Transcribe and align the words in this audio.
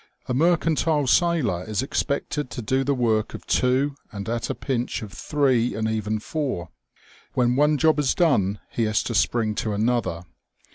A 0.25 0.33
mercantile 0.33 1.05
sailor 1.05 1.63
is 1.63 1.83
expected 1.83 2.49
to 2.49 2.63
do 2.63 2.83
the 2.83 2.95
work 2.95 3.35
of 3.35 3.45
two, 3.45 3.93
and 4.11 4.27
at 4.27 4.49
a 4.49 4.55
pinch 4.55 5.03
of 5.03 5.13
three, 5.13 5.75
and 5.75 5.87
even 5.87 6.17
four. 6.17 6.69
When 7.35 7.55
one 7.55 7.77
job 7.77 7.99
is 7.99 8.15
done 8.15 8.59
he 8.71 8.85
has 8.85 9.03
to 9.03 9.13
spring 9.13 9.53
to 9.61 9.73
another. 9.73 10.23